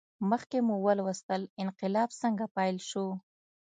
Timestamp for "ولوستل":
0.85-1.41